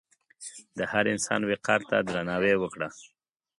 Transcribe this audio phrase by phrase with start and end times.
[0.77, 2.89] د هر انسان وقار ته درناوی وکړه.